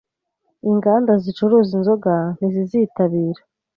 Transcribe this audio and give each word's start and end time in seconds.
Inganda 0.69 1.13
zicuruza 1.23 1.71
inzoga 1.77 2.13
ntizizitabira 2.35 3.41